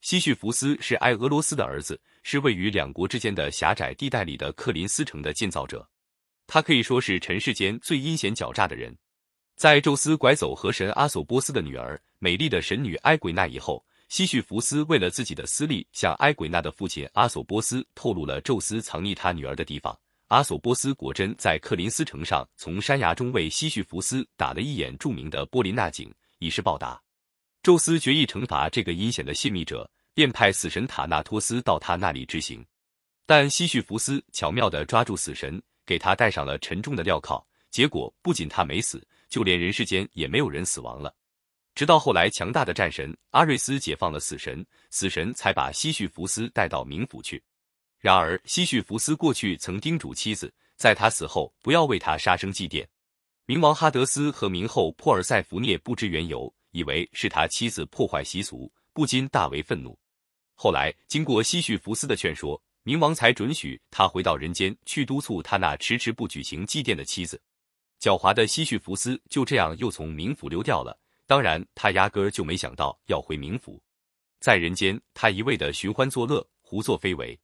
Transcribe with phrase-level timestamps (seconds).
[0.00, 5.86] 西绪福斯是埃俄罗斯的儿子，是位于两国之间的狭窄地带里的克林斯城的建造者。
[6.46, 8.96] 他可以说是尘世间最阴险狡诈的人。
[9.56, 19.96] 在宙斯拐走河神阿索波斯的女儿美丽的神女埃鬼娜以后，西绪福斯为了自己的私利，向埃鬼娜的父亲阿索波斯透露了宙斯藏匿他女儿的地方。
[20.28, 27.00] 阿索波斯果真在克林斯城上从山崖中为西绪福斯打了一眼著名的波林纳井，以示报答。
[27.62, 32.64] 宙斯决意惩罚这个阴险的泄密者，便派死神塔纳托斯到他那里执行。
[33.26, 37.46] 但西绪福斯巧妙地抓住死神，给他戴上了沉重的镣铐。
[37.70, 41.14] 结果不仅他没死，就连人世间也没有人死亡了。
[41.74, 47.42] 直到后来，强大的战神阿瑞斯解放了死神，死神才把西绪福斯带到冥府去。
[47.98, 52.86] 然而，西绪福斯过去曾叮嘱妻子，在他死后不要为他杀生祭奠。
[53.46, 56.52] 冥王哈德斯和冥后珀尔塞福涅不知缘由。
[56.70, 59.98] 以为是他妻子破坏习俗，不禁大为愤怒。
[60.54, 67.40] 后来经过西绪福斯的劝说，冥王才准许他回到人间去督促他那迟迟不举行祭奠的妻子。
[68.00, 70.98] 狡猾的西绪福斯就这样又从冥府溜掉了。
[71.26, 73.80] 当然，他压根儿就没想到要回冥府。
[74.40, 77.38] 在人间，他一味的寻欢作乐，胡作非为。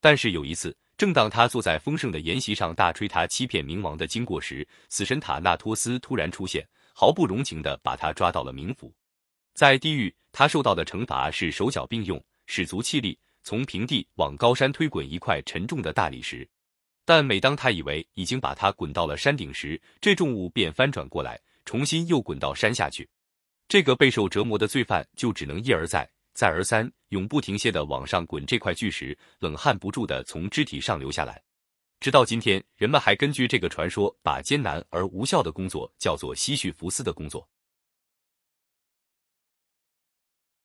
[0.00, 6.66] 但是有一次，正当他坐在丰盛的筵席上大吹他欺骗冥王的经过时，死神塔纳托斯突然出现。
[6.96, 8.94] 毫不容情地把他抓到了冥府，
[9.52, 16.48] 在地狱，他受到的惩罚是手脚并用，使足气力，从平地往高山推滚一块沉重的大理石。
[17.04, 23.06] 但每当他以为已经把他滚到了山顶时，这重物便翻转过来，重新又滚到山下去。
[23.66, 31.42] 这个备受折磨的罪犯就只能一而再、再而三、永不停歇地往上滚这块巨石，冷汗不住地从肢体上流下来。
[32.04, 37.48] 直到今天，人们还根据这个传说，把艰难而无效的工作叫做西绪福斯的工作。